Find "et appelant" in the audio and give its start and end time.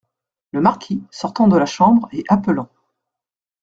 2.11-2.69